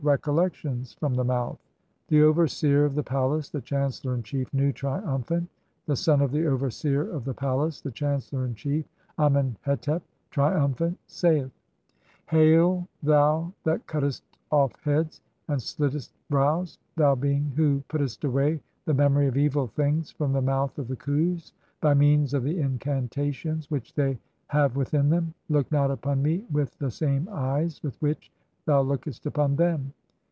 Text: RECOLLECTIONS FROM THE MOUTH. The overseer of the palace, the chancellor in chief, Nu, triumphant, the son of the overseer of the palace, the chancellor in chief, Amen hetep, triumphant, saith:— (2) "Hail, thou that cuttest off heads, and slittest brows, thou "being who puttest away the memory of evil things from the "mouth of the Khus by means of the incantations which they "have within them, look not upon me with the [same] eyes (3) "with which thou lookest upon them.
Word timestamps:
RECOLLECTIONS 0.03 0.93
FROM 0.95 1.13
THE 1.13 1.23
MOUTH. 1.23 1.59
The 2.07 2.23
overseer 2.23 2.85
of 2.85 2.95
the 2.95 3.03
palace, 3.03 3.51
the 3.51 3.61
chancellor 3.61 4.15
in 4.15 4.23
chief, 4.23 4.51
Nu, 4.51 4.71
triumphant, 4.71 5.47
the 5.85 5.95
son 5.95 6.21
of 6.23 6.31
the 6.31 6.47
overseer 6.47 7.07
of 7.07 7.23
the 7.23 7.35
palace, 7.35 7.81
the 7.81 7.91
chancellor 7.91 8.43
in 8.47 8.55
chief, 8.55 8.83
Amen 9.19 9.57
hetep, 9.63 10.01
triumphant, 10.31 10.97
saith:— 11.05 11.51
(2) 12.31 12.35
"Hail, 12.35 12.87
thou 13.03 13.53
that 13.63 13.85
cuttest 13.85 14.23
off 14.49 14.73
heads, 14.81 15.21
and 15.47 15.61
slittest 15.61 16.13
brows, 16.31 16.79
thou 16.95 17.13
"being 17.13 17.51
who 17.55 17.83
puttest 17.87 18.23
away 18.23 18.59
the 18.85 18.95
memory 18.95 19.27
of 19.27 19.37
evil 19.37 19.67
things 19.67 20.09
from 20.09 20.33
the 20.33 20.41
"mouth 20.41 20.79
of 20.79 20.87
the 20.87 20.97
Khus 20.97 21.51
by 21.79 21.93
means 21.93 22.33
of 22.33 22.41
the 22.41 22.59
incantations 22.59 23.69
which 23.69 23.93
they 23.93 24.17
"have 24.47 24.75
within 24.75 25.09
them, 25.09 25.35
look 25.47 25.71
not 25.71 25.91
upon 25.91 26.23
me 26.23 26.43
with 26.51 26.75
the 26.79 26.89
[same] 26.89 27.29
eyes 27.31 27.77
(3) 27.77 27.87
"with 27.89 28.01
which 28.01 28.31
thou 28.67 28.79
lookest 28.79 29.25
upon 29.25 29.55
them. 29.55 29.91